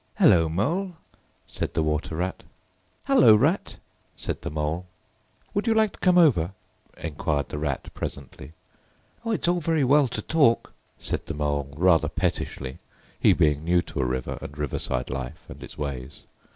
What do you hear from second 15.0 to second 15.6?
life